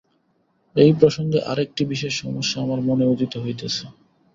[0.75, 3.85] এই প্রসঙ্গে আর একটি বিশেষ সমস্যা আমার মনে উদিত হইতেছে।